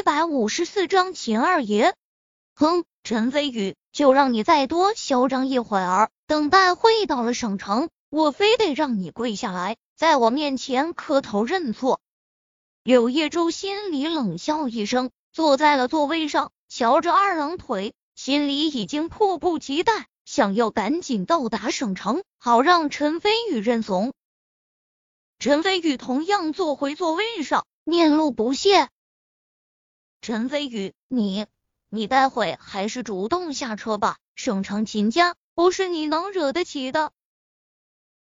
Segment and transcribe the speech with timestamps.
[0.00, 1.94] 一百五十四章秦二爷。
[2.54, 12.00] 哼，陈飞宇，就让你再多嚣张一会儿，等待会到了省城，我非得让你跪下来，在我面前磕头认错。
[12.82, 24.14] 柳叶舟心里冷笑一声，坐在了座位上，翘着二郎腿，心里已经迫不及待，想要赶紧到达省城，好让陈飞宇认怂。
[25.38, 28.88] 陈飞宇同样坐回座位上，面露不屑。
[30.20, 31.46] 陈飞宇，你。
[31.88, 37.10] 你待会还是主动下车吧，省城秦家不是你能惹得起的。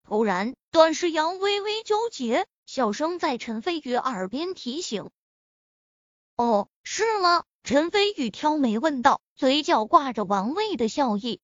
[0.03, 5.11] 突然，段世阳微微纠结，小声在陈飞宇耳边提醒
[6.37, 11.41] ：“哦，是吗？”陈飞宇挑眉问道，嘴角挂着玩味的笑意。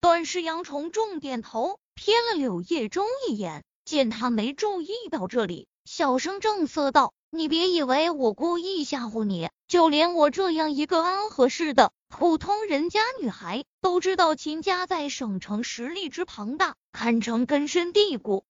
[0.00, 7.14] 段世阳重重点头，瞥了柳叶中一眼，见他没注意到这里，小声正色道。
[7.36, 18.44] 你别以为我故意吓唬你，就连我这样一个安和市的普通人家女孩，都知道秦家在省城实力之庞大，堪称根深蒂固。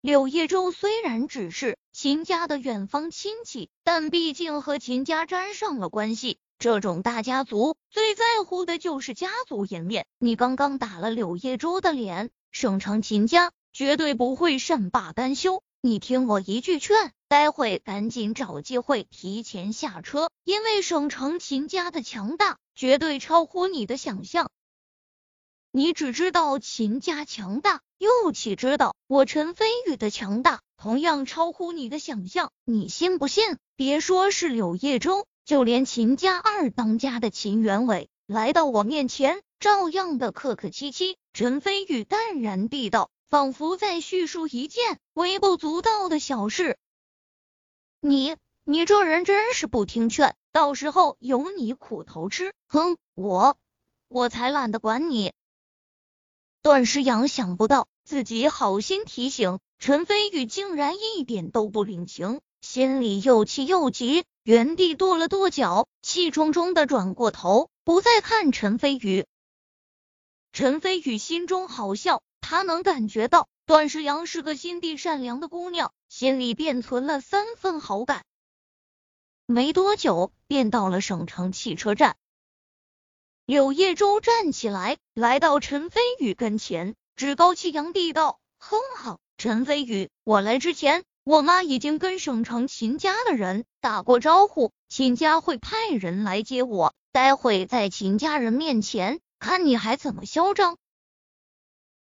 [0.00, 6.38] 柳叶舟虽然只是秦家的远方亲戚，但毕竟和秦家沾上了关系。
[6.60, 10.06] 这种大家族最在乎的就是家族颜面。
[10.20, 15.64] 你刚刚打了柳叶舟的脸，省城秦家绝对不会善罢甘休。
[15.80, 17.12] 你听我一句劝。
[17.28, 24.48] 待会赶紧找机会提前下车，因为省城秦家的强大绝对超乎你的想象。
[25.72, 32.52] 你只知道秦家强大，又岂知道我陈飞宇的强大同样超乎你的想象？
[32.64, 33.56] 你信不信？
[33.74, 41.16] 别说是柳叶舟，就连秦家二当家的秦元伟来到我面前，照样的客客气气。
[41.32, 46.78] 陈飞宇淡然地道，仿佛在叙述一件微不足道的小事。
[48.00, 52.54] 你你这人真是不听劝，到时候有你苦头吃。
[52.68, 53.56] 哼，我
[54.08, 55.32] 我才懒得管你。
[56.62, 69.26] 段诗阳想不到自己好心提醒陈飞宇，竟然一点都不领情，心里又气又急，原地跺了跺脚，气冲冲的转过头，不再看陈飞宇。
[70.52, 75.92] 陈飞宇心中好笑，他能感觉到段诗阳是个心地善良的姑娘。
[76.08, 78.24] 心里便存了三分好感。
[79.46, 82.14] 没多久，便到了省城汽车站。
[83.46, 96.94] 柳叶舟站起来，来到陈飞宇跟前，趾高气扬地道：“哼哼，陈飞宇，我来之前，我妈已经跟省城秦家的人打过招呼，秦家会派人来接我。
[97.10, 100.78] 待会在秦家人面前，看你还怎么嚣张。”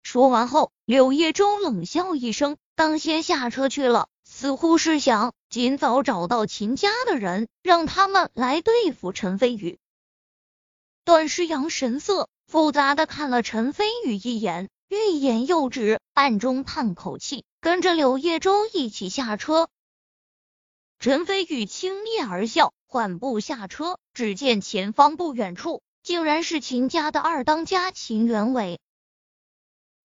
[0.04, 2.56] 说完后，柳叶舟冷笑一声。
[2.76, 9.78] 当先下车去了，似乎是想尽早找到秦家的人，让他们来对付陈飞宇。
[11.04, 19.68] 段诗阳神色复杂的看了陈飞宇一眼，欲言又止，暗中叹口气，跟着柳叶舟一起下车。
[20.98, 28.80] 陈飞宇轻蔑而笑，缓步下车，只见前方不远处，竟然是秦家的二当家秦元伟。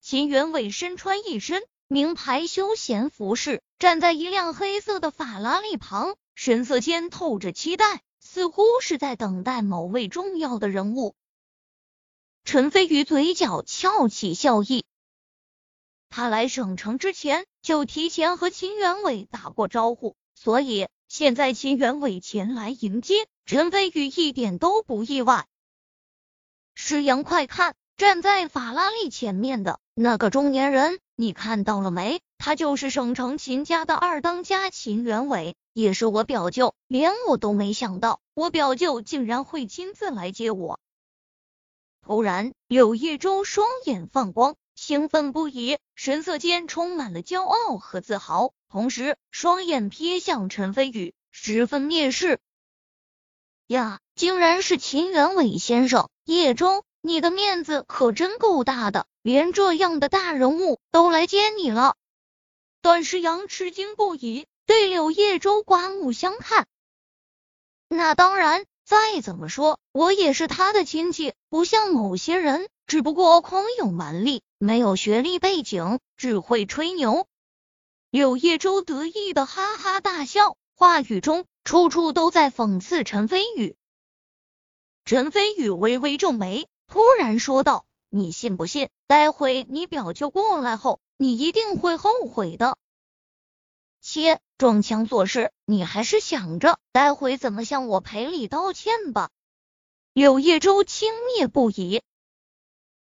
[0.09, 1.61] 秦元伟身穿一身。
[1.87, 11.13] 名牌休闲服饰，站在一辆黑色的法拉利旁，神色间透着期待，似乎是在等待某位重要的人物。
[12.43, 14.83] 陈飞宇嘴角翘起笑意，
[16.09, 25.45] 他来省城之前就提前和秦元伟打过招呼，所以现在秦元伟前来迎接陈飞宇一点都不意外。
[26.73, 31.01] 师阳，快看，站在法拉利前面的那个中年人。
[31.17, 32.21] 你看到了没？
[32.37, 36.75] 他就是省城秦家的二当家秦元伟，也是我表舅。
[36.87, 40.79] 连我都没想到，我表舅竟然会亲自来接我。
[42.01, 52.39] 突然，柳叶舟双眼放光，兴奋不已，神色间充满了骄傲和自豪，同时双眼瞥向陈飞宇，十分蔑视。
[53.67, 56.85] 呀，竟然是秦元伟先生，叶舟。
[57.01, 61.95] 你的面子可真够大的，连这样的大人物都来接你了。
[62.81, 66.67] 段诗阳吃惊不已，对柳叶舟刮目相看。
[67.87, 77.27] 那当然，再怎么说，我也是他的亲戚，不像某些人，只不过空有蛮力，没有学历背景，只会吹牛。
[78.09, 83.77] 柳叶舟得意的哈哈大笑，话语中处处都在讽刺陈飞宇。
[85.05, 86.67] 陈飞宇微微皱眉。
[86.89, 88.89] 突然说道：“你信不信？
[89.05, 92.79] 待会你表舅过来后，你一定会后悔的。”
[94.01, 99.29] 切，装腔作势，你还是想着待会怎么向我赔礼道歉吧。
[100.13, 102.01] 柳叶舟轻蔑不已。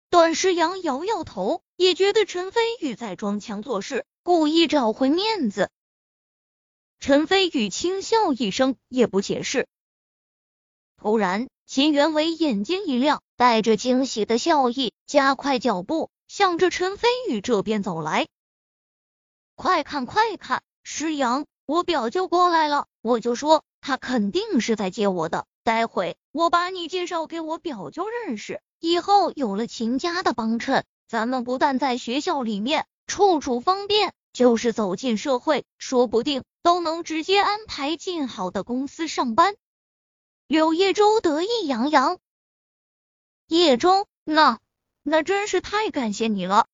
[0.08, 5.70] 段诗阳摇摇头，也觉得陈飞宇在装腔作势，故意找回面子。
[6.99, 9.69] 陈飞宇轻笑一声，也不解释。
[10.96, 18.28] 突然，秦元伟眼睛一亮，带着惊喜的笑意，加快脚步，向着陈飞宇这边走来。
[19.54, 22.87] 快看快看，诗阳，我表舅过来了！
[23.00, 28.60] 我就说他肯定是在接我的，待会我把你介绍给我表舅认识。
[28.78, 39.54] 以后有了秦家的帮衬，咱们不但在学校里面处处方便，就是走进社会，说不定都能直接安排进好的公司上班。
[40.46, 42.19] 柳叶舟得意洋洋，
[43.50, 44.61] 叶舟，那
[45.02, 46.69] 那真是太感谢你了。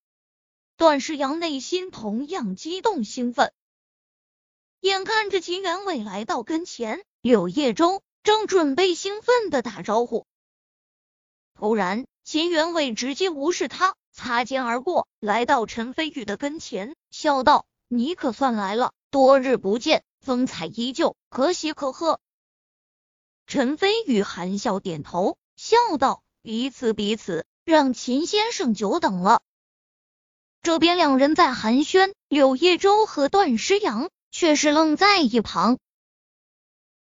[0.75, 3.51] 段世阳内心同样激动兴奋，
[4.79, 10.27] 眼看着秦元伟来到跟前，柳叶舟正准备兴奋的打招呼。
[11.55, 22.19] 突然，秦元伟直接无视他，擦肩而过，来到陈飞宇的跟前，笑道：“你可算来了，多日不见，风采依旧，可喜可贺。”
[23.47, 29.41] 陈飞宇含笑点头，笑道：“彼此彼此，让秦先生久等了。”
[30.63, 35.77] 这边两人在寒暄，柳叶舟和段诗阳却是愣在一旁。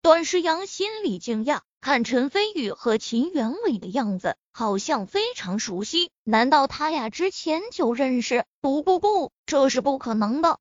[0.00, 1.62] 段诗阳心里惊讶。
[1.80, 6.12] 看陈飞宇和秦元伟的样子，好像非常熟悉。
[6.22, 8.44] 难道他俩之前就认识？
[8.60, 10.60] 不不不，这是不可能的。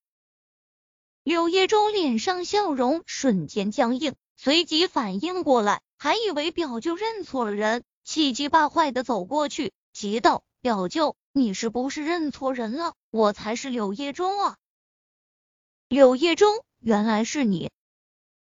[1.23, 12.93] 柳叶舟脸上笑容瞬间僵硬，随即反应过来，还以为表舅认错了人，气急败坏的走过去，急道：“表舅，你是不是认错人了？
[13.09, 14.57] 我才是柳叶舟啊！”
[15.87, 16.47] 柳叶舟，
[16.79, 17.71] 原来是你。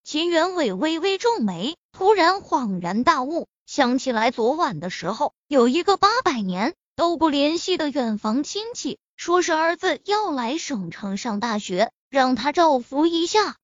[0.03, 1.77] 秦元伟微微皱眉。
[1.93, 13.57] 突然恍然大悟，想起来昨晚的时候，有一个八百年都不联系的远房亲戚，说是儿子要来省城上大学，让他照拂一下。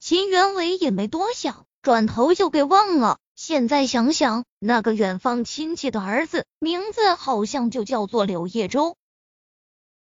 [0.00, 3.20] 秦元伟也没多想，转头就给忘了。
[3.36, 8.96] 现在想想，那个远方亲戚的儿子名字好像就叫做柳叶舟。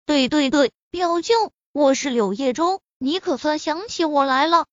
[0.07, 4.65] 对对对，表舅，我是柳叶舟，你可算想起我来了。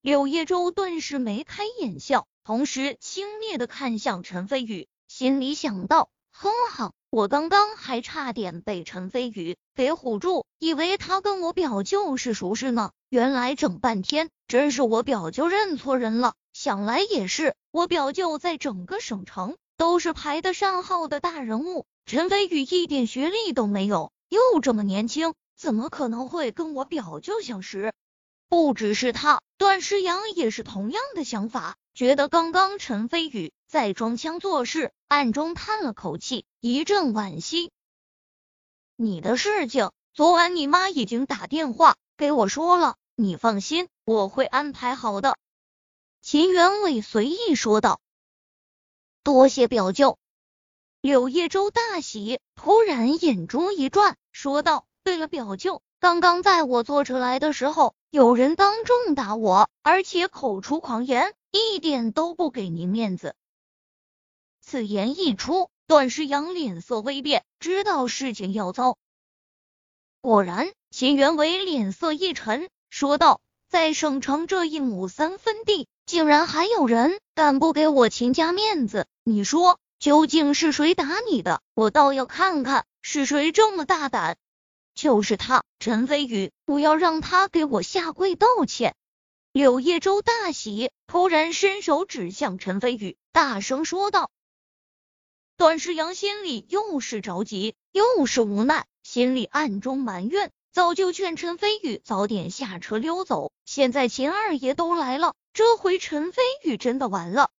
[0.00, 16.34] 柳叶舟顿时眉开眼笑，同时轻蔑的看向陈飞宇，心里想到：哼哼，我刚刚还差点被陈飞宇给唬住，以为他跟我表舅是熟识呢，原来整半天真是我表舅认错人了。
[16.52, 27.92] 想来也是，我表舅在整个省城都是排得上号的大人物，陈飞宇一点学历都没有，又这么年轻，怎么可能会跟我表舅相识？
[28.48, 37.70] 不只是他，段诗阳也是同样的想法，觉得刚刚陈飞宇在装腔作势，暗中叹了口气，一阵惋惜。
[38.96, 45.36] 你的事情，昨晚你妈已经打电话给我说了，你放心，我会安排好的。
[46.30, 48.00] 秦元伟随意说道。
[49.24, 50.16] 多谢表舅。
[51.00, 63.34] 柳叶舟大喜，突然眼珠一转，说道：“对了，表舅。”刚刚在我坐车来的时候，有人当众打我，而且口出狂言，一点都不给您面子。
[64.60, 68.98] 此言一出，段诗阳脸色微变，知道事情要糟。
[70.20, 79.06] 果然，秦元伟脸色一沉，说道：“在省城这一亩三分地，竟然还有人敢不给我秦家面子？
[79.22, 81.62] 你说，究竟是谁打你的？
[81.72, 84.36] 我倒要看看是谁这么大胆。”
[84.92, 88.96] 就是他，陈飞宇，我要让他给我下跪道歉。
[89.52, 94.32] 柳叶舟大喜，突然伸手指向陈飞宇，大声说道
[95.56, 103.52] ：“段世阳心里又是着急又是无奈，心里暗中埋怨，早就劝陈飞宇早点下车溜走。
[103.72, 107.52] 现在秦二爷都来了，这回陈飞宇真的完了。”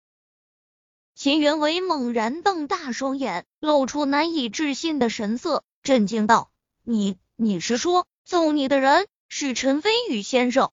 [1.14, 6.50] 秦元伟猛然瞪大双眼，露出难以置信的神色，震惊道
[6.82, 10.72] ：“你。”你是说揍你的人是陈飞宇先生？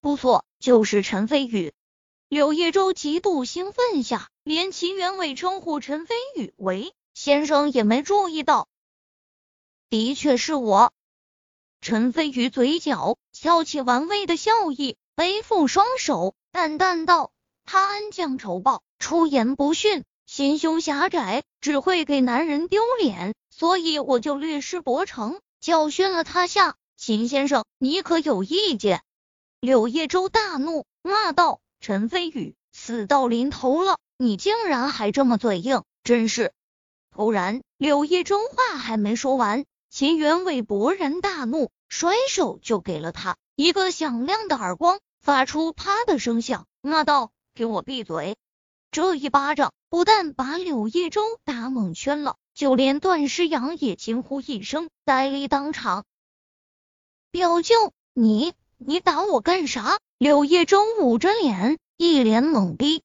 [0.00, 1.72] 不错，就是陈飞宇。
[2.28, 8.66] 柳叶舟极度兴奋下，连秦元伟称呼陈飞宇为先生也没注意到。
[9.88, 10.92] 的确是我。
[11.80, 17.32] 陈飞宇嘴角翘起玩味的笑意，背负双手，淡淡道
[17.64, 29.02] ：“他恩将仇报，出言不逊，心胸狭窄，只会给男人丢脸，所以我就略施薄惩。”教训了他下，秦先生，你可有意见？
[29.60, 36.52] 柳叶舟大怒，骂道：“陈飞宇，死到临头了，你竟然还这么嘴硬，真是！”
[37.10, 48.36] 突然，柳叶舟话还没说完，秦元伟勃然大怒，甩手就给了他一个响亮的耳光，发出啪的声响，骂道：“给我闭嘴！”
[48.92, 56.04] 这一巴掌不但把柳叶舟打蒙圈了，就连段诗阳也惊呼一声，呆立当场。
[57.32, 59.98] 表舅，你你打我干啥？
[60.18, 63.02] 柳叶舟捂着脸，一脸懵逼。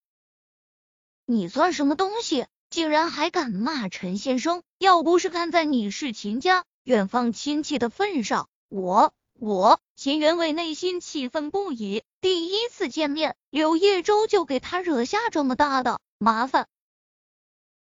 [1.26, 2.46] 你算什么东西？
[2.70, 4.62] 竟然还敢骂陈先生！
[4.78, 12.04] 要不是看在你是秦家远方亲戚的份上，我我秦元伟内心气愤不已。
[12.22, 16.68] 第一次见面，柳叶舟就给他惹下这么大的麻烦。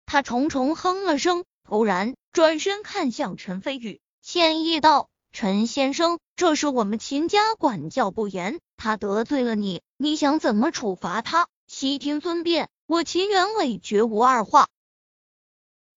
[0.05, 11.47] 他重重哼了声，突然转身看向陈飞宇，歉意道：“陈先生，这是我们秦家管教不严，他得罪了你，你想怎么处罚他？
[11.65, 12.69] 悉听尊便。
[12.85, 14.67] 我秦元伟绝无二话。”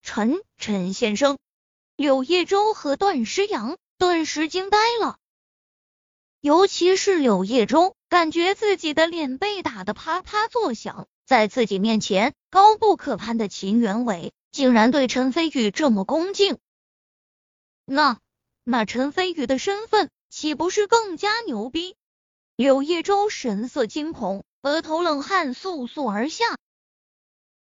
[0.00, 1.38] 陈陈先生，
[1.96, 5.18] 柳叶舟和段诗阳顿时惊呆了，
[6.40, 16.58] 尤其是柳叶舟，感觉自己的脸被打得啪啪作响，在自己面前高不可攀的秦元伟，竟然对陈飞宇这么恭敬，
[17.84, 18.18] 那
[18.64, 21.96] 那陈飞宇的身份岂不是更加牛逼？
[22.56, 26.56] 柳叶舟神色惊恐，额头冷汗簌簌而下。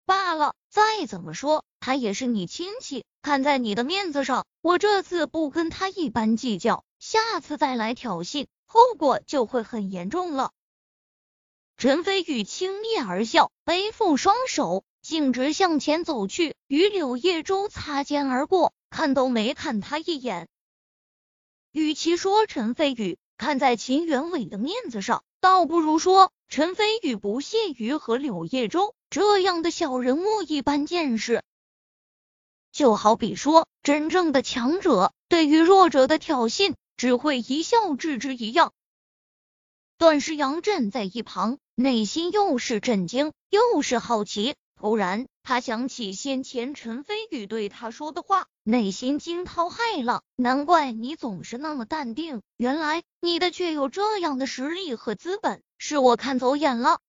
[0.04, 1.64] 罢了，再怎么说。
[1.80, 10.52] 他也是你亲戚，看在你的面子上，我这次不跟他一般计较，下次再来挑衅，后果就会很严重了。
[11.78, 20.48] 陈飞宇轻蔑而笑，背负双手，径直向前走去，与柳叶舟擦肩而过，看都没看他一眼。
[21.72, 31.42] 与其说陈飞宇看在秦元伟的面子上，倒不如说陈飞宇不屑于和柳叶舟这样的小人物一般见识。
[32.70, 38.74] 就好比说，真正的强者对于弱者的挑衅，只会一笑置之一样。
[39.96, 44.54] 段诗阳站在一旁，内心又是震惊又是好奇。
[44.78, 50.22] 突然，他想起先前陈飞宇对他说的话，内心惊涛骇浪。
[50.36, 57.00] 难怪你总是那么淡定，原来你的确有这样的实力和资本，是我看走眼了。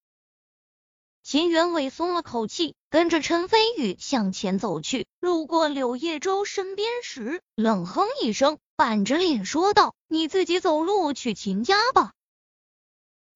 [1.21, 5.05] 秦元伟松了口气，跟着陈飞宇向前走去。
[5.19, 12.13] 路过柳叶舟身边时，冷哼一声，板着脸说道：“你自己走路去秦家吧。”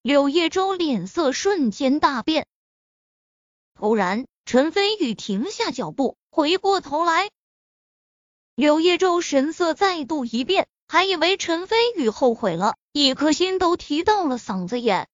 [0.02, 2.48] 柳叶舟脸色瞬间大变。
[3.76, 7.30] 突然，陈飞宇停下脚步，回过头来。
[8.56, 15.10] 柳叶舟神色再度一变，还以为陈飞宇后悔了，一颗心都提到了嗓子眼。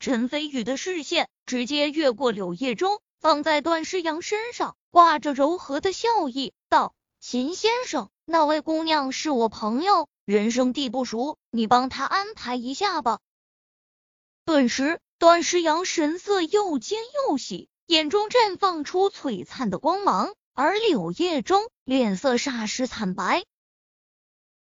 [0.00, 13.20] 陈飞宇的视线直接越过柳叶舟，放在段诗阳身上，挂着柔和的笑意，道：“秦先生，那位姑娘是我朋友，人生地不熟，你帮她安排一下吧。”
[14.44, 16.98] 顿时，段诗阳神色又惊
[17.28, 23.44] 又喜，眼中绽放出璀璨的光芒，而柳叶中脸色霎时惨白。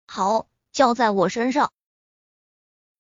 [0.07, 1.73] 好，交在我身上。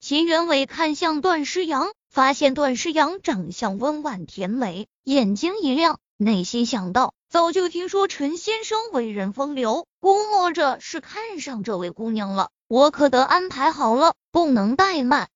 [0.00, 1.92] 秦元伟看向段诗阳。
[2.08, 15.28] 发现段诗阳长相温婉甜美，眼睛一亮，内心想到：早就听说陈先生为人风流，估摸着是看上这位姑娘了，我可得安排好了，不能怠慢。